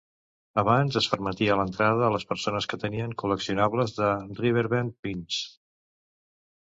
[0.61, 4.09] Abans es permetia l'entrada a les persones que tenien col·leccionables de
[4.41, 5.43] "Riverbend Pins".